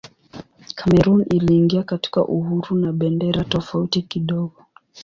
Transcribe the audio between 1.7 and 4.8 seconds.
katika uhuru na bendera tofauti kidogo.